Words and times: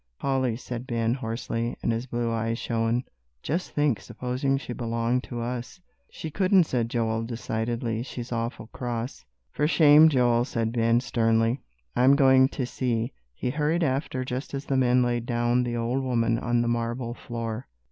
"Polly," 0.17 0.55
said 0.57 0.87
Ben, 0.87 1.13
hoarsely, 1.13 1.77
and 1.83 1.91
his 1.91 2.07
blue 2.07 2.31
eyes 2.31 2.57
shone, 2.57 3.03
"just 3.43 3.69
think, 3.69 3.99
supposing 4.01 4.57
she 4.57 4.73
belonged 4.73 5.23
to 5.25 5.41
us." 5.41 5.79
"She 6.09 6.31
couldn't," 6.31 6.63
said 6.63 6.89
Joel, 6.89 7.21
decidedly, 7.23 8.01
"she's 8.01 8.31
awful 8.31 8.65
cross." 8.73 9.23
"For 9.51 9.67
shame, 9.67 10.09
Joel," 10.09 10.43
said 10.43 10.71
Ben, 10.73 11.01
sternly. 11.01 11.61
"I'm 11.95 12.15
going 12.15 12.41
in 12.41 12.47
to 12.49 12.65
see." 12.65 13.13
He 13.35 13.51
hurried 13.51 13.83
after 13.83 14.25
just 14.25 14.55
as 14.55 14.65
the 14.65 14.75
men 14.75 15.03
laid 15.03 15.27
down 15.27 15.61
the 15.61 15.77
old 15.77 16.01
woman 16.01 16.39
on 16.39 16.63
the 16.63 16.67
marble 16.67 17.13
floor. 17.13 17.67